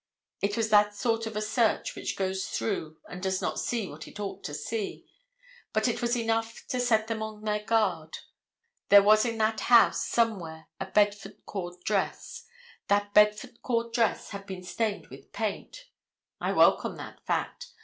[0.41, 4.07] It was that sort of a search which goes through and does not see what
[4.07, 5.05] it ought to see.
[5.73, 8.17] But it was enough to set them on their guard.
[8.89, 12.47] There was in that house somewhere a bedford cord dress.
[12.87, 15.85] That bedford cord dress had been stained with paint.
[16.39, 17.67] I welcome that fact.